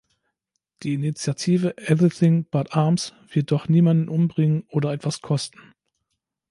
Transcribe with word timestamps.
Die 0.81 0.95
Initiative 0.95 1.77
everything 1.77 2.47
but 2.49 2.75
arms 2.75 3.13
wird 3.31 3.51
doch 3.51 3.67
niemanden 3.69 4.09
umbringen 4.09 4.63
oder 4.69 4.93
etwas 4.93 5.21
kosten. 5.21 5.59